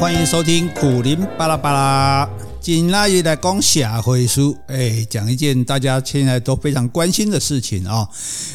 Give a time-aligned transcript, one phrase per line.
[0.00, 2.47] 欢迎收听苦林巴拉巴拉。
[2.60, 8.06] 今天来讲社会事，哎，讲一件大家现在都非常关心的事情啊，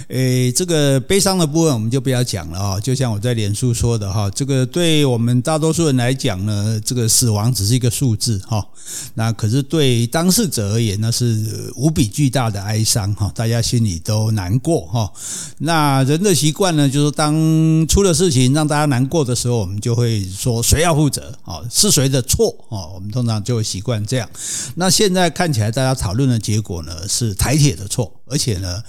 [0.09, 2.79] 哎，这个悲伤的部分我们就不要讲了啊。
[2.79, 8.63] 就像我在脸书说的哈，这个对我们大多数人来讲呢，这个死亡只是一个数字哈，
[9.15, 15.11] 那可是对当事者而言，那是无比巨大的哀伤哈，大家心里都难过哈。
[15.59, 17.33] 那人的习惯呢，就是当
[17.87, 21.61] 出了事情让大家难过的时候，我们就会说谁要负责啊？
[21.71, 22.85] 是谁的错啊？
[22.93, 23.92] 我们通常就会习惯。
[24.05, 24.29] 这样，
[24.75, 28.81] 那现在看起来大家讨论的结果呢，是台铁的错，而且呢，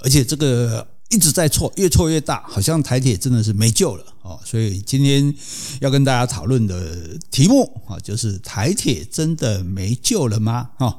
[0.00, 4.40] 而且这个一直在错，越错越大，好像台铁真的是没救了哦。
[4.44, 5.32] 所以今天
[5.80, 6.96] 要跟大家讨论的
[7.30, 10.70] 题目啊，就是台铁真的没救了吗？
[10.78, 10.98] 哈，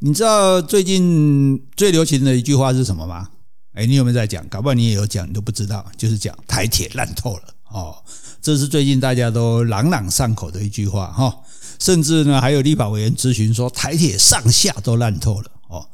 [0.00, 3.28] 你知道最近最流行的一句话是什么吗？
[3.74, 4.46] 哎，你有没有在讲？
[4.48, 7.94] 搞不好你也有讲，你都不知道，就是讲台铁烂透了哦。
[8.40, 11.36] 这是最近大家都朗朗上口的一句话哈。
[11.78, 15.88] 甚至呢，还有立法委员咨询说，台铁上下都烂透了哦。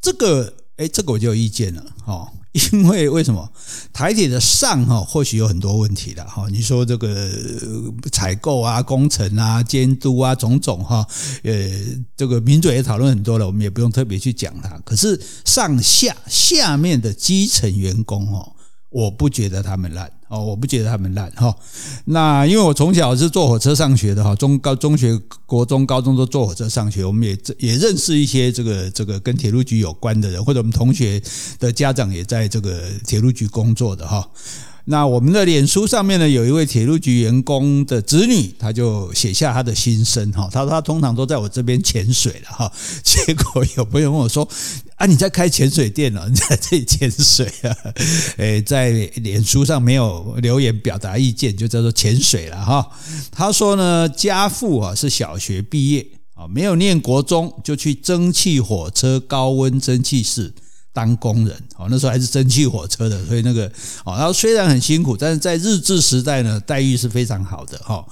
[0.00, 2.28] 这个，哎，这个我就有意见了哦。
[2.72, 3.48] 因为为什么
[3.92, 6.48] 台铁的上哈，或许有很多问题的哈。
[6.50, 7.30] 你说这个
[8.10, 11.06] 采购啊、工程啊、监督啊，种种哈，
[11.44, 11.70] 呃，
[12.16, 14.76] 这个民主也讨论很多了，我们也不用特别去讲它。
[14.84, 18.52] 可是上下下面的基层员工哦，
[18.90, 20.10] 我不觉得他们烂。
[20.28, 21.52] 哦，我不觉得他们烂哈。
[22.04, 31.20] 那因为我从小是坐火车上学的哈，中高中学、国中、高中都坐火车上学，我们也也认识一些这个这个跟铁路局有关的人，或者我们同学
[31.58, 34.24] 的家长也在这个铁路局工作的哈。
[34.86, 40.48] 那我们的脸书上面呢，有一位铁路局员工的子女，他就写下他的心声哈。
[40.50, 42.72] 他说他通常都在我这边潜水了哈，
[43.04, 44.48] 结果有朋友问我说
[44.96, 46.28] ：“啊，你在开潜水店了？
[46.28, 47.76] 你在这里潜水啊？”
[48.38, 52.90] 诶，在脸书上没有留言表达意见，就叫做潜水了哈。
[53.30, 60.52] 他说呢，家父啊是小学毕业啊，没有念国中，就去蒸汽火车高温蒸汽室。
[60.92, 63.66] 当工人哦，那时候还是蒸汽火车的，所以那个
[64.04, 68.04] 哦，然后虽然很辛苦，但是在日治时代呢，待遇是非常好的哈。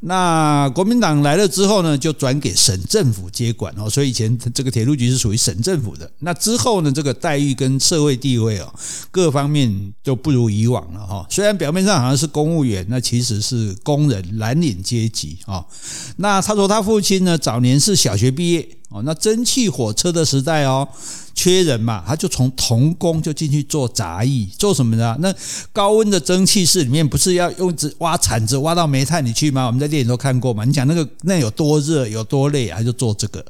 [0.00, 6.10] 那国民党来了之后呢，就转给省政府接管哦，所以以前这个铁路局是属于省政府的。
[6.20, 8.74] 那之后呢，这个待遇跟社会地位哦，
[9.10, 11.26] 各方面就不如以往了哈。
[11.28, 15.64] 虽然表面上好像是公务员，那其实是工人蓝领阶级啊。
[16.16, 18.66] 那他说他父亲呢，早年是小学毕业。
[18.92, 20.86] 哦，那蒸汽火车的时代哦，
[21.34, 25.16] 缺人嘛，他就从童工就进去做杂役，做什么呢？
[25.20, 25.34] 那
[25.72, 29.66] 高温的蒸汽室里面不是要用挖铲子挖到煤炭里去吗？
[29.66, 30.64] 我们在电影都看过嘛。
[30.64, 33.44] 你讲那个那有多热有多累啊，他就做这个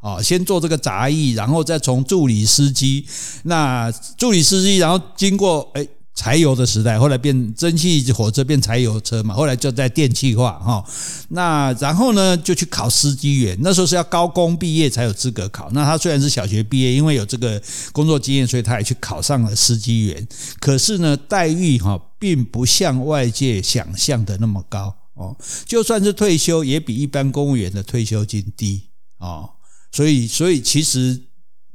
[0.00, 3.06] 哦，先做这个杂役，然后再从助理司机，
[3.44, 10.84] 那助理司机，然后经过诶柴油的时代，后来变蒸汽火车变柴油车嘛，后来就在电气化哈。
[11.28, 15.70] 那然后呢，就去考司机员，那时候是要高工毕业才有资格考。
[15.70, 17.62] 那他虽然是小学毕业，因为有这个
[17.92, 20.26] 工作经验，所以他也去考上了司机员。
[20.58, 25.36] 可是呢，待遇哈并不像外界想象的那么高哦。
[25.66, 28.82] 就算是退休，也比一般公务员的退休金低
[29.18, 29.48] 哦。
[29.92, 31.27] 所以，所以其实。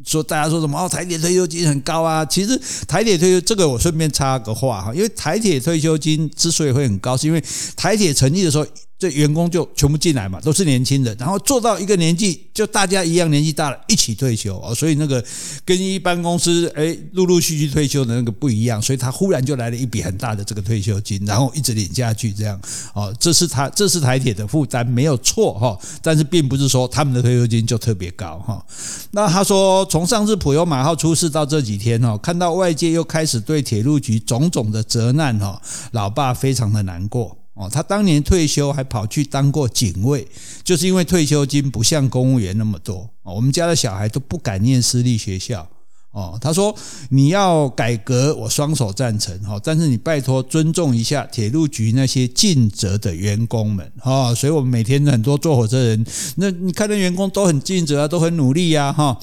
[0.05, 0.87] 说大家说什么哦？
[0.89, 2.25] 台铁退休金很高啊！
[2.25, 7.43] 其实台铁退休这个我顺便插个话哈，因为台铁退休金之所以会很高，是因为
[7.75, 8.65] 台铁成立的时候。
[9.03, 14.73] 这员工就全部进来嘛，都是年轻人，然后做到一个年纪，就大家一样年纪大了，一起退休哦。
[14.73, 15.21] 所以那个
[15.65, 22.57] 跟一般公司哎陆陆续续退休的那个不一样，所以他忽然就来了一笔很大的这个退休金，然后一直领下去这样
[22.93, 23.13] 哦。
[23.19, 28.65] 这是他这是台铁的负担没有错哈，但是并不是说他们的退休金就特别高哈。
[29.11, 37.37] 那他说从上次普悠玛号出事到这几天哦，看到外界又开始对铁路局种种的责难哦，老爸非常的难过。
[37.55, 40.27] 哦，他当年退休还跑去当过警卫，
[40.63, 43.07] 就是因为退休金不像公务员那么多。
[43.21, 45.67] 我们家的小孩都不敢念私立学校。
[46.11, 46.75] 哦，他说
[47.09, 49.35] 你要改革，我双手赞成。
[49.41, 53.91] 哈，但是你拜托尊重一下铁路局那些尽责的员工们。
[53.99, 58.94] 哈，所以我们每天很多坐火车人，那你看那员工都很尽责啊，都很努力呀。
[58.94, 59.19] 哈，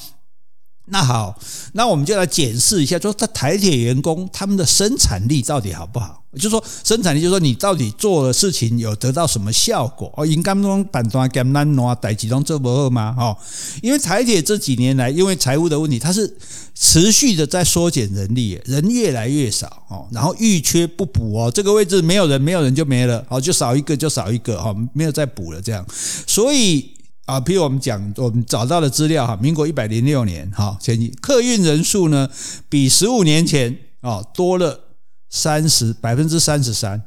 [0.91, 1.39] 那好，
[1.73, 6.19] 那我们就来检视一下，说他台铁员工他们的生产力到底好不好？
[6.39, 10.13] 就说生产力，就说你到底做的事情有得到什么效果？
[10.17, 13.15] 哦，应该中板段艰难挪代几拢做不二吗？
[13.19, 13.37] 哦，
[13.83, 16.37] 因为台铁这几年来，因为财务的问题，它是
[16.75, 25.85] 持续的在缩减人力，人越来越少哦，然后遇缺不补哦，这个位置没有人，没有人就没了，哦，就少一个就少一个哦，没有再补了这样，
[26.27, 26.93] 所以
[27.31, 32.29] 啊，譬如我们讲，我们找到的资料哈，民国一百零六年哈，前客运人数呢，
[32.69, 34.87] 比十五年前啊多了。
[35.32, 37.00] 三十百分之三十三，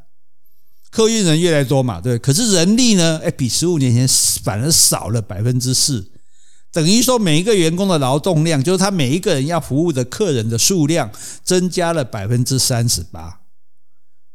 [0.90, 2.18] 客运人越来越多嘛，对。
[2.18, 3.20] 可是人力呢？
[3.22, 4.08] 哎，比十五年前
[4.42, 6.10] 反而少了百分之四，
[6.72, 11.12] 等于说每一个员工的劳动量，就是他每一个人要服务的客人的数量
[11.44, 13.42] 增加了百分之三十八。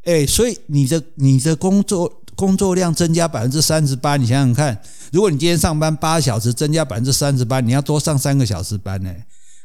[0.04, 4.80] 哎，所以你的你的工作工作量增加百分之三十八，你想想看，
[5.10, 9.12] 如果你今天上班八小时，增加百分之三十八，你要多上三个小时班呢。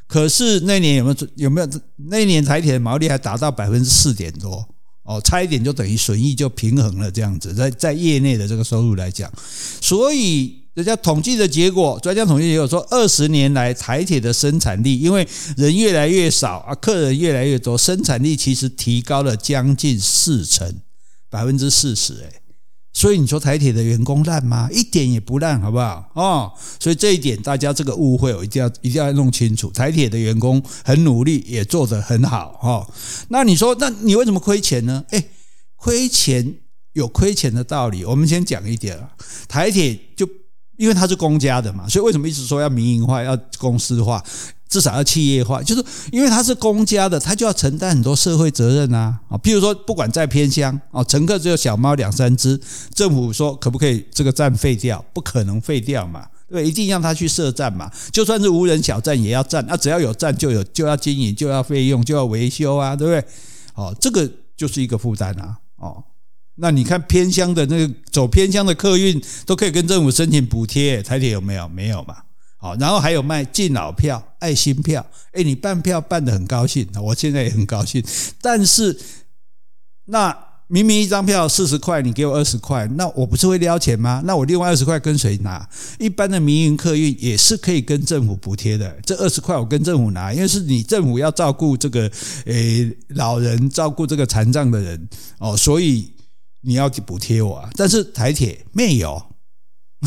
[0.08, 1.68] 可是那年有没有有没有
[2.08, 4.68] 那年台铁的毛利还达到百分之四点多
[5.04, 9.32] 哦，差一点就等于损益就平衡了这样子，在在业内的这个收入来讲，
[9.80, 15.24] 所以人家统计的结果，专家统计结果说，二十年来台铁的生产力，因为
[15.56, 20.74] 人越来越少啊，客人越来越多，生产力其实提高了将近四成，
[21.30, 22.43] 百分之四十哎。
[22.94, 24.68] 所以你说台铁的员工烂吗？
[24.72, 26.08] 一点也不烂，好不好？
[26.14, 29.68] 哦，所以这一点大家这个误会，我一定要一定要弄清楚。
[29.72, 32.88] 台铁的员工很努力，也做得很好，哈。
[33.28, 35.04] 那你说，那你为什么亏钱呢？
[35.10, 35.28] 诶，
[35.74, 36.54] 亏钱
[36.92, 38.04] 有亏钱的道理。
[38.04, 39.10] 我们先讲一点啊，
[39.48, 40.26] 台铁就
[40.76, 44.22] 因为它是公家的嘛，所以为什么一直说要民营化、要公司化？
[44.74, 49.38] 至少要企业化，就是因为它是公家的，它就要承担很多社会责任啊啊！
[49.38, 52.60] 譬如说，不管在偏乡啊，乘客只有小猫两三只，
[52.92, 55.04] 政府说可不可以这个站废掉？
[55.12, 57.88] 不可能废掉嘛，对，一定让它去设站嘛。
[58.10, 63.24] 就算是无人小站也要站，那只要有站就有就要经营，就要费用，就要维修啊，对不对？
[63.74, 65.56] 哦，这个就是一个负担啊！
[65.76, 66.02] 哦，
[66.56, 71.68] 那你看偏乡的那个走偏乡的客运都可以跟政府申请补贴，台铁有没有？
[71.68, 72.16] 没有嘛。
[72.64, 78.02] 好，然后还有卖敬老票、爱心票，哎，你办票办得很高兴，我现在也很高兴。
[78.40, 78.98] 但是，
[80.06, 80.34] 那
[80.68, 84.22] 明明一张票四十块，你给我二十块，那我不是会撩钱吗？
[84.24, 85.68] 那我另外二十块跟谁拿？
[85.98, 92.10] 一般的民营客运也是可以跟政府补贴的，这二十块我跟政府拿，因为是你政府要照顾这个
[92.46, 95.06] 诶老人，照顾这个残障的人
[95.38, 96.10] 哦，所以
[96.62, 97.68] 你要补贴我。
[97.74, 99.22] 但是台铁没有。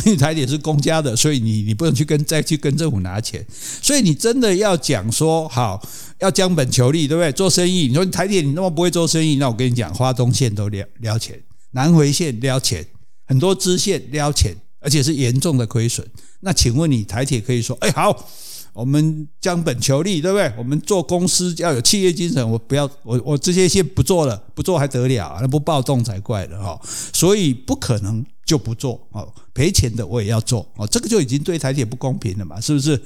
[0.05, 3.45] 因为台铁是公家的，所以你你不能去跟再去跟政府拿钱，
[3.81, 5.81] 所以你真的要讲说好
[6.19, 7.31] 要将本求利，对不对？
[7.31, 11.41] 做生意，你说台铁你那么不会做生意，那我跟你讲，花东线都撩撩钱，
[11.71, 12.85] 南回线撩钱，
[13.25, 16.07] 很多支线撩钱，而且是严重的亏损。
[16.41, 18.27] 那请问你台铁可以说，哎好，
[18.73, 20.51] 我们将本求利，对不对？
[20.57, 25.37] 我们做公司要有企业精神，我不要我我这些线不做了，不做还得了？
[25.41, 26.79] 那不暴动才怪了哈！
[27.13, 28.25] 所以不可能。
[28.47, 32.99] 就不做哦，赔钱的我也要做哦，这个就已经对台铁不公平了嘛，是不是？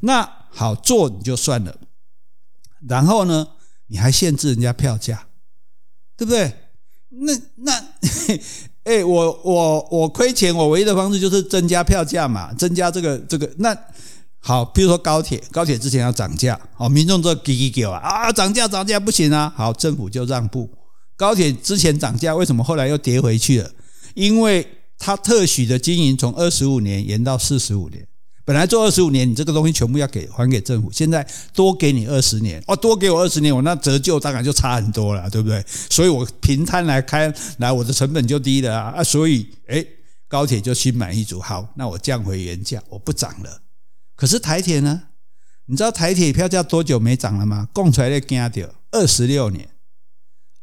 [0.00, 1.76] 那好做你就算了，
[2.88, 3.46] 然后呢，
[3.88, 5.26] 你还限制人家票价，
[6.16, 6.52] 对不对？
[7.10, 7.84] 那那，
[8.84, 13.50] 哎，我我我亏钱，我唯一的方式就是增加票价嘛，增加这个这个。
[13.58, 13.76] 那
[14.38, 20.70] 好，比如说高铁，高铁之前要涨价，好，民众都叽叽叫啊啊，涨价涨价不行啊，好，政府就让步。
[21.16, 23.70] 高铁之前涨价，为什么后来又跌回去了？
[24.14, 24.66] 因为
[25.04, 28.08] 他特许的经营从二十五年延到四十五年，
[28.42, 35.62] 本来做二十五年，你这个东西全部要给还给政府，现在多给你二十年，哦，多给我二十年，我那折旧当然就差很多了，对不对？
[35.90, 39.86] 所以我平摊来开来，我的成本就低了啊，所以诶，
[40.26, 43.60] 高铁就心满意足，好，那我降回原价，我不涨了。
[44.16, 45.02] 可是台铁呢？
[45.66, 47.68] 你知道台铁票价多久没涨了吗？
[47.74, 49.68] 供出来的惊掉，二十六年。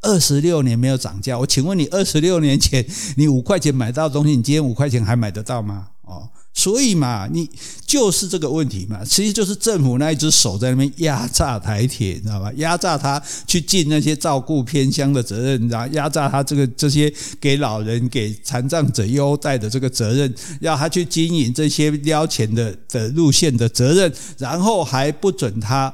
[0.02, 2.86] 二十六年没有涨价，我请问你，二十六年前
[3.18, 5.88] 你五块钱买到的东西，你今天五块钱还买得到吗？
[6.02, 7.50] 哦，所以嘛，你
[7.86, 12.52] 就是这个问题嘛，其实就是政府那一只手在那边压榨台铁，你知道吧？
[12.58, 25.94] 压榨他去尽那些照顾偏乡的责任，然后压榨他这个这些给老人、给残障者优待的这个责任，要他去经营这些撩钱的的路线的责任，然后还不准他。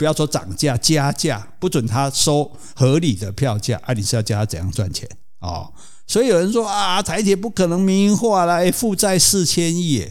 [0.00, 5.06] 不要说涨价加价，不准他收合理的票价，啊，你是要教他怎样赚钱
[5.40, 5.70] 哦？
[6.06, 10.06] 所以有人说啊，台铁不可能民营化了，诶，负债四千亿，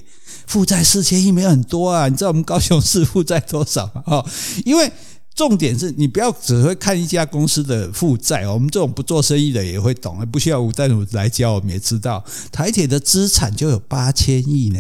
[0.46, 2.08] 负债四千亿没有很多啊？
[2.08, 4.04] 你知道我们高雄市负债多少吗？
[4.06, 4.24] 哦，
[4.64, 4.92] 因为
[5.34, 14.80] 重点是你不要只会看一家公司的负债，我们这种不做生意的也会懂，不需要吴淡如来教，我们也知道台铁的资产就有八千亿呢。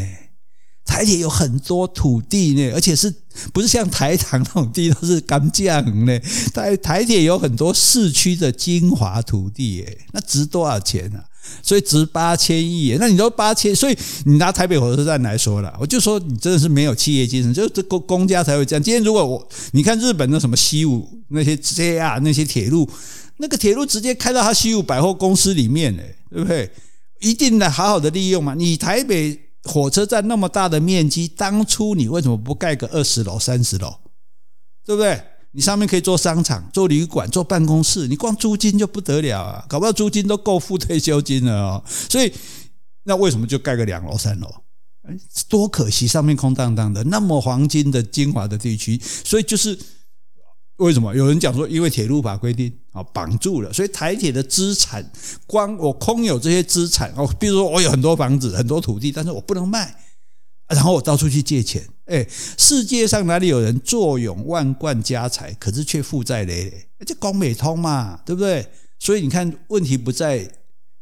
[0.89, 3.13] 台铁有很多土地呢，而且是
[3.53, 6.19] 不是像台糖那种地都是甘酱呢？
[6.51, 11.19] 台台铁有很多市区的精华土地，诶，那值多少钱呢？
[11.62, 12.98] 所以值八千亿。
[13.00, 18.81] 那你说八千，所以你拿台北火车站来说了，我就说你真的是没有企业精神，就是公公家才会这样。
[18.81, 22.89] 今天如果我你看日本的什么西武那些 JR 那些铁路，
[23.38, 26.72] 那个铁路直接开到他西武百货公司里面，诶，对不对？
[27.22, 28.55] 一定得好好的利用嘛。
[28.55, 29.39] 你台北。
[29.63, 33.95] 火车站那么大的面积，当初你为什么不盖个二十楼、三十楼，
[34.85, 35.21] 对不对？
[35.51, 41.83] 你上面可以做商场、做旅馆、做办公室，你光租金就不得了啊，搞不到租金都够付退休金了哦。
[41.87, 42.31] 所以，
[43.03, 44.47] 那为什么就盖个两楼、三楼？
[45.07, 49.77] 哎，多可惜，上面空荡荡的，那么黄金的精华的地区，所以就是
[50.79, 55.09] 为什么有人讲说，因为铁路法规定啊绑住了，所以台铁的资产，
[55.45, 59.95] 光我空有这些资产哦，比如说我有很多房子、很多土地，但是我不能卖。
[60.67, 62.24] 然后我到处去借钱，哎，
[62.55, 66.88] 世界上哪里有人坐拥万贯家财，可是却负债累累？
[67.05, 68.67] 这讲不通嘛，对不对？
[69.00, 70.48] 所以你看，问题不在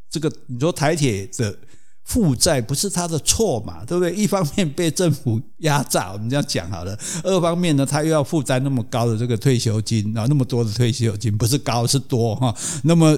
[0.10, 1.60] 这个，你说台铁的
[2.08, 4.16] 负债不是他的错嘛，对不对？
[4.16, 12.56] 一方面被政府压榨，我们这样讲好了；二方面呢，他又要负担那么高的这个退休金啊，那么多的退休金，不是高是多哈。
[12.84, 13.18] 那么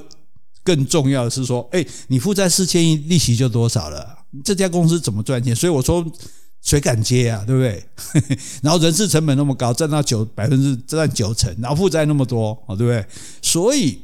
[0.64, 4.26] 更重要的是说，哎，你负债四千亿，利息就多少了？
[4.44, 5.56] 这家公司怎么赚钱？
[5.56, 6.06] 所以我说。
[6.62, 7.42] 谁敢接啊？
[7.48, 7.82] 对不对？
[8.62, 13.06] 然后人事成本那么高，占到九百分之占九成，然后负债那么多，对不对？
[13.42, 14.02] 所以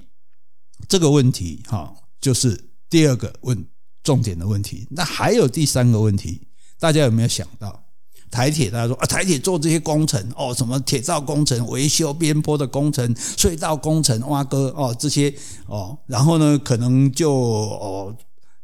[0.88, 3.66] 这个问题哈，就是第二个问
[4.06, 4.88] 重点的问题。
[4.92, 6.48] 那还有第三个问题，
[6.80, 7.84] 大家有没有想到？
[8.32, 15.34] 台铁大家说啊，台铁做这些工程哦，什么铁道工程、维修边坡的工程、隧道工程、挖沟哦这些
[15.68, 18.16] 哦，然后呢，可能就哦。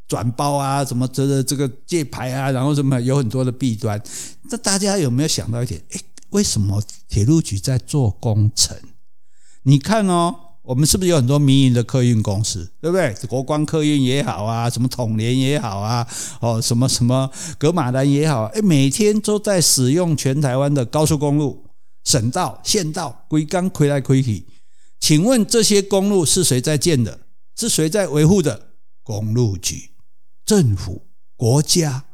[0.08, 3.98] 转包啊，什么这个这个借牌啊，然后什么有很多的弊端。
[4.50, 5.82] 那大家有没有想到一点？
[5.92, 8.78] 诶，为什么铁路局在做工程？
[9.64, 10.36] 你看哦，
[10.72, 13.14] 我们是不是有很多民营的客运公司，对不对？
[13.28, 16.08] 国光客运也好啊，什么统联也好啊，
[16.40, 21.66] 哦，什么什么格马兰也好，诶，每天都在使用全台湾的高速公路、
[22.06, 24.46] 省道、县道，规工开来开去。
[24.98, 27.20] 请问这些公路是谁在建的？
[27.58, 28.68] 是谁在维护的？
[29.04, 29.90] 公路局。
[30.46, 32.06] 政府、国家，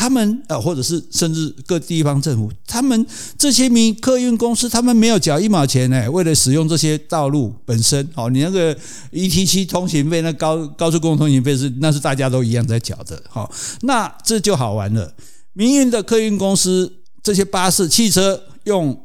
[0.00, 6.10] 他们呃，或者是甚至各地方政府，他们这些民客运公司，他们没有缴一毛钱呢。
[6.10, 8.74] 为了使用这些道路本身，哦，你那个
[9.12, 13.52] ETC 通行费，那高高速公路通行费是那是大家都一样在缴的，好，
[13.82, 15.14] 那这就好玩了。
[15.52, 16.90] 民营的客运公司，
[17.22, 19.02] 这些巴士、汽车用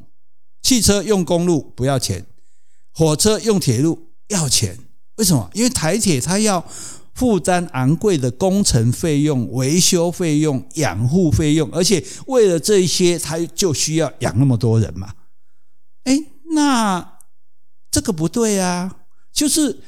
[0.64, 2.26] 汽车用公路不要钱，
[2.94, 4.00] 火车用铁路
[4.30, 4.78] 要钱，
[5.18, 5.50] 为什么？
[5.54, 6.66] 因为台铁它要。
[7.16, 15.14] 负担昂贵的工程费用、维修费用、养护费用，而且为了这些，他就需要养那么多人嘛？
[16.04, 16.20] 哎，
[16.54, 17.18] 那
[17.90, 18.98] 这个不对啊！
[19.32, 19.80] 就是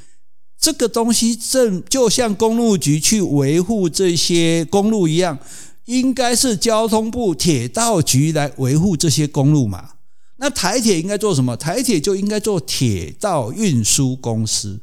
[0.57, 5.37] 这个东西正就像公路局去维护这些公路一样，
[5.85, 9.91] 应该是交通部铁道局来维护这些公路嘛？
[10.37, 11.57] 那台铁应该做什么？
[11.57, 14.79] 台铁就应该做铁道运输公司。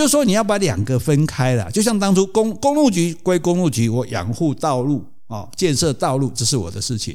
[0.00, 7.14] 就是说你要把两个分开了，就像当初公公路局归公路局，我养护道路啊，建设道路，这是我的事情；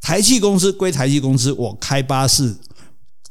[0.00, 2.54] 台汽公司归台汽公司，我开巴士、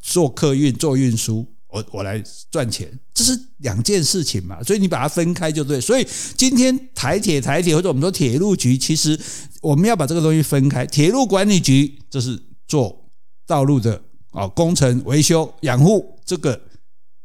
[0.01, 2.21] 做客运、做运输，我我来
[2.51, 4.61] 赚钱，这是两件事情嘛。
[4.61, 5.79] 所以你把它分开就对。
[5.79, 6.05] 所以
[6.35, 9.17] 今天台铁、台铁或者我们说铁路局，其实
[9.61, 10.85] 我们要把这个东西分开。
[10.85, 13.09] 铁路管理局这是做
[13.47, 16.59] 道路的啊，工程维修、养护，这个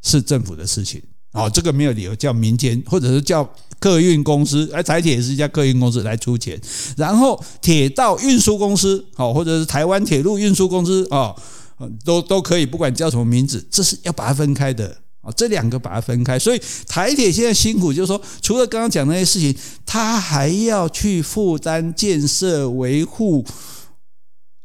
[0.05, 1.03] 是政府的事情。
[1.37, 3.47] 哦，这个没有理由叫民间，或者是叫
[3.79, 6.59] 客运公司，哎，台铁是一家客运公司来出钱，
[6.97, 11.37] 然后铁道运输公司，哦，或者是台湾铁路运输公司，哦，
[12.03, 23.45] 都都可以，不管叫什么名字，这是要把它分开的，哦，这两个把它分开，所以台铁现在辛苦，就是说，除了刚刚讲那些事情，他还要去负担建设、维护、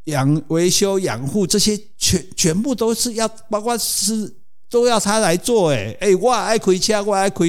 [0.05, 4.37] 养、维修、养护这些，全全部都是要，包括是。
[4.71, 7.45] 都要他来做，诶诶，我爱开车，我爱开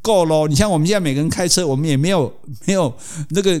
[0.00, 0.46] 够咯。
[0.46, 2.32] 你像我们现在每个人开车，我们也没有
[2.66, 2.94] 没有
[3.30, 3.60] 那个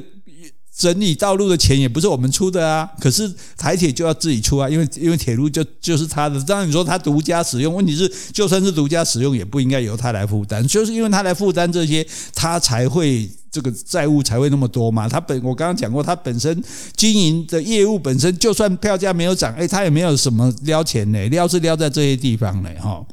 [0.76, 2.88] 整理道路的钱，也不是我们出的啊。
[2.98, 6.42] 可是台铁就要自己出啊，因为因为铁路就就是他的。
[6.44, 10.66] 当然你说他独家使用，问题是就算是独家使用，也不应该由他来负担。
[10.66, 13.30] 就是因为他来负担这些，他才会。
[13.52, 15.06] 这个债务才会那么多嘛？
[15.06, 16.64] 他本我刚刚讲过，他本身
[16.96, 23.04] 经营的业务本身，就算票价没有涨，哎，他也没有什么撩钱呢，撩是撩在这些地方呢，哈。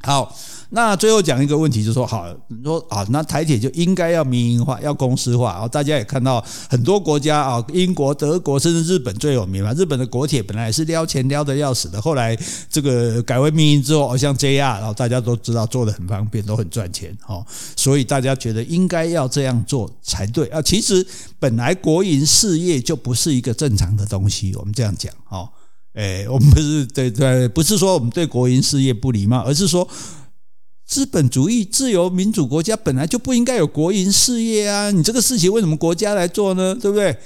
[0.00, 0.36] 好。
[0.72, 5.68] 那最后讲一个问题，就是说，好，你说啊，那台铁就应该要民营化，要公司化然后。
[5.68, 9.72] 大家也看到很多国家啊，英国、德国，甚至日本最有名嘛。
[9.74, 12.36] 日本的国铁本来也是撩钱撩得要死的，后来
[12.68, 17.44] 这个改为民营之后，好像 JR，然后大家都知道做得很方便，都很赚钱，哈。
[17.76, 20.62] 所以大家觉得应该要这样做才对啊。
[20.62, 21.04] 其实
[21.38, 25.48] 本来国营事业就不是一个正常的东西，我们这样讲，哈。
[25.94, 29.88] 诶，我们不是对对，不是说我们对国营事业不礼貌，而是说。
[30.90, 34.90] 资本主义、自由民主国家本来就不应该有国营事业啊！
[34.90, 36.74] 你这个事情为什么国家来做呢？
[36.74, 37.16] 对不对？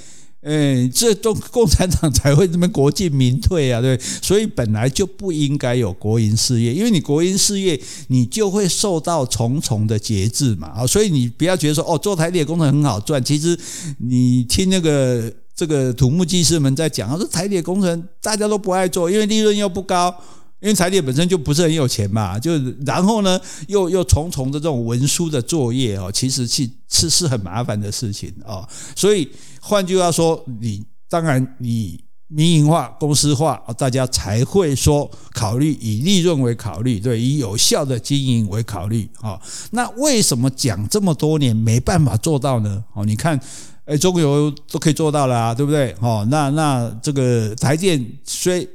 [0.42, 13.59] 哎，这都共产党才会这么国进民退啊，对，所以本来就不应该有国营事业，因为你国营事业，你就会受到重重的节制嘛，啊，所以你不要觉得说哦，做台铁工程很好赚，其实
[13.97, 20.14] 你听那个这个土木技师们在讲，他说台铁工程大家都不爱做，因为利润又不高。
[20.61, 22.52] 因为台铁本身就不是很有钱嘛，就
[22.87, 28.66] 然后呢，又又重重的这种文书的作业哦，其实是是是很麻烦的事情哦。
[28.96, 29.28] 所以
[29.61, 39.38] 换句话说，你当然你民营化、公司化，大家才会说考虑以利润为考虑，对，以有效的经营为考虑啊。
[39.73, 42.82] 那为什么讲这么多年没办法做到呢？
[42.94, 43.38] 哦，你看，
[43.84, 45.94] 哎，中油都可以做到了啊，对不对？
[46.00, 48.66] 哦，那那这个台电虽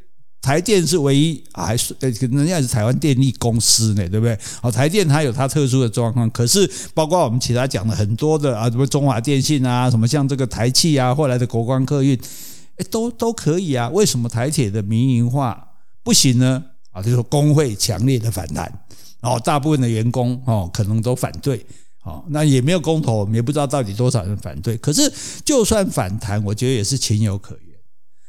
[0.42, 4.38] 台电是唯一，还是呃，人家是台湾电力公司呢，对不对？
[4.62, 12.18] 好，台电它有它特殊的状况，可是包括我们其他讲的很多的啊，什么中华电信啊，什么像这个台汽啊，后来的国光客运，
[12.78, 13.90] 诶，都都可以啊。
[13.90, 15.72] 为什么台铁的民营化
[16.04, 16.64] 不行呢？
[16.92, 18.72] 啊，就是工会强烈的反弹，
[19.22, 21.64] 哦，大部分的员工哦可能都反对，
[22.04, 24.78] 哦，那也没有公投，我们也不知道到底多少人反对。
[24.78, 25.12] 可是
[25.44, 27.76] 就算反弹，我觉得也是情有可原。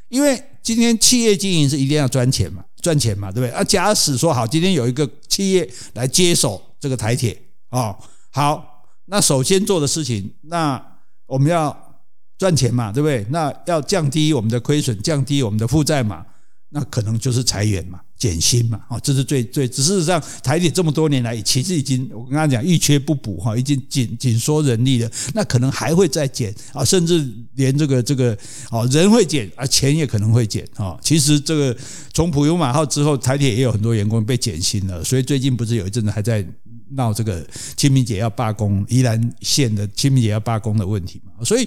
[0.08, 3.50] 因为今天企业经营是一定要赚钱嘛，赚钱嘛，对不对？
[3.50, 7.40] 啊，假使说好，今天有一个企业来接手这个台铁
[7.70, 7.96] 啊，
[8.30, 10.80] 好，那首先做的事情，那
[11.26, 11.98] 我们要
[12.38, 13.26] 赚钱嘛，对不对？
[13.30, 16.24] 那要降低我们的亏损，降低我们的负债嘛，
[16.70, 18.00] 那可能就是裁员嘛。
[18.20, 19.66] 减薪嘛，哦，这是最最。
[19.66, 25.10] 只事实上，台铁这么多年来，其实已经我跟他讲，一缺不补哈，已经紧紧缩人力了。
[25.32, 28.36] 那可能还会再减啊，甚至连这个这个
[28.70, 30.98] 哦，人会减啊，钱也可能会减啊。
[31.00, 31.74] 其实这个
[32.12, 35.02] 从普悠玛号之后，台铁也有很多员工被减薪了。
[35.02, 36.46] 所以最近不是有一阵子还在
[36.90, 37.42] 闹这个
[37.74, 41.42] 清明节要罢工，宜兰县的清明节要罢工的问题嘛。
[41.42, 41.66] 所以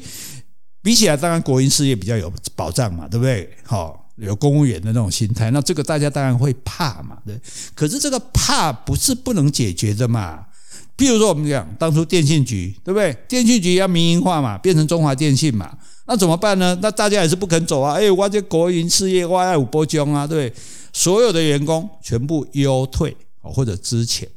[0.83, 3.49] 比起来，当然国营事业比较有保障嘛，对不对？
[3.63, 4.02] 好。
[4.15, 7.39] 有公务员的那种心态，那这个大家当然会怕嘛，对。
[7.73, 10.45] 可是这个怕不是不能解决的嘛。
[10.95, 13.11] 譬如说我们讲当初电信局，对不对？
[13.27, 16.77] 电信局要民营化嘛，变成中华电信嘛，那怎么办呢？
[16.81, 17.95] 那大家也是不肯走啊。
[17.95, 20.53] 哎，我这国营事业我爱五波中啊，对。
[20.95, 24.27] 所有的员工全部优退或者资遣。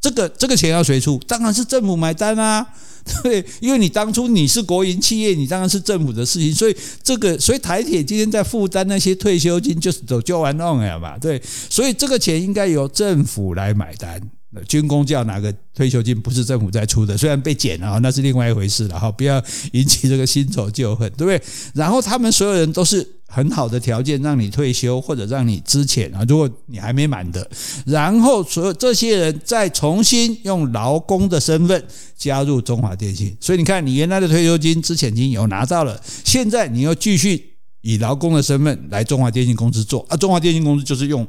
[0.00, 1.20] 这个这个钱要谁出？
[1.26, 2.66] 当然是政府买单啊，
[3.22, 14.20] 对，因为你当初你是国营企业，你当然是政府的事情，所以这个所以台铁今天在负担那些退休金，就是走就完弄了嘛，对，所以这个钱应该由政府来买单。
[14.66, 17.16] 军工叫哪个退休金不是政府在出的？
[17.16, 19.40] 虽然被减了，那是另外一回事了哈，不要
[19.72, 21.40] 引起这个新仇旧恨，对不对？
[21.72, 27.48] 然后他们所有人都是很好的条件让你退休或者让你支遣啊，如果你还没满的，
[27.86, 31.84] 然后所有这些人再重新用劳工的身份
[32.18, 41.24] 加入中华电信，所以你看你原来的退休金、支遣金有拿到了，现在你又继续以劳工的身份来中华电信公司做啊，中华电信公司就是用。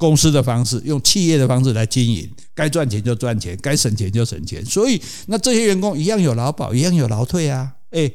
[0.00, 4.64] 公司的方式，用企业的方式来经营，该赚钱就赚钱，该省钱就省钱。
[4.64, 7.70] 所以，那这些员工一样有劳保，一样有劳退啊。
[7.90, 8.10] 哎，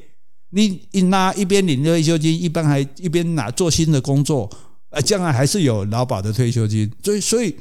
[0.50, 4.50] 你一拿一边领着退休金，一般还一边拿做新的工作，
[4.90, 6.92] 呃，将来还是有劳保的退休金。
[7.04, 7.56] 所以，所以，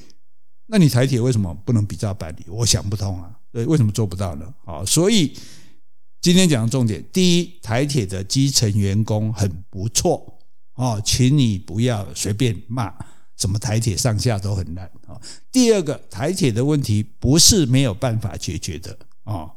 [0.69, 2.47] 那你台铁为什么不能比照办理？
[2.49, 3.31] 我想不通啊。
[3.53, 4.47] 对，为什么做不到呢？
[4.65, 5.35] 啊，所以
[6.23, 10.39] 今天讲的重点，第一，台铁的基层员工很不错
[10.77, 12.91] 哦，请你不要随便骂。
[13.37, 15.21] 什么台铁上下都很烂啊！
[15.51, 19.51] 第二个，台铁的问题不是没有办法解决的啊。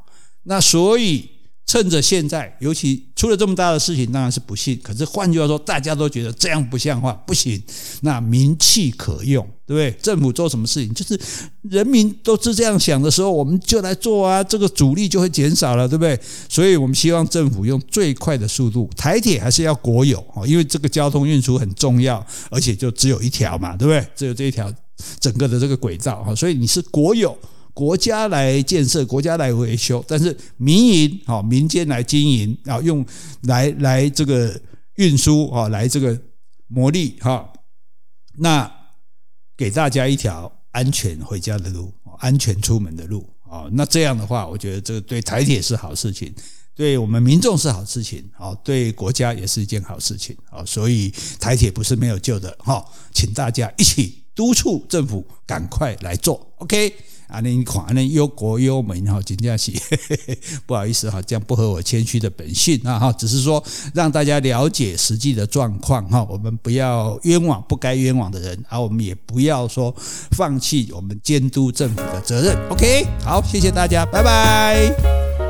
[0.44, 1.30] 那所以
[1.68, 4.80] 趁着现在，尤其出了这么大的事情，当然是不幸。
[4.82, 7.62] 可是换句话说，大家都觉得这样不像话，不行。
[8.00, 9.92] 那民气可用，对不对？
[10.02, 11.20] 政府做什么事情，就是
[11.64, 16.18] 人民都是这样想的时候，我们就来做啊，这个阻力就会减少了，对不对？
[16.48, 24.08] 所以我们希望政府用最快的速度，台铁还是要国有啊，因为这个交通运输很重要，而且就只有一条嘛，对不对？
[24.16, 24.74] 只有这一条
[25.20, 27.38] 整个的这个轨道啊，所以你是国有。
[27.78, 33.06] 国家来建设，国家来维修，但是民营啊，民间来经营啊，用
[33.44, 34.60] 来来这个
[34.96, 36.20] 运输啊，来这个
[36.66, 37.54] 磨砺哈，
[38.40, 38.68] 那
[39.56, 46.34] 给大家一条安全回家的路，安全出门的路啊，那这样的话，我觉得这个对台铁是好事情，
[46.74, 56.92] 对我们民众是好事情啊，对国家也是一件好事情啊，所以台铁不是没有救的哈，请大家一起督促政府赶快来做，OK。
[57.28, 59.72] 啊，那你看，那忧国忧民哈，真的是
[60.66, 63.64] 不好意思哈，这样不合我谦虚的本性啊哈，只是说
[63.94, 69.94] 让大家了解实际的状况哈，我们不要冤枉不该冤枉的人，而我们也不要说
[70.32, 72.58] 放弃我们监督政府的责任。
[72.70, 75.47] OK，好，谢谢大家，拜拜。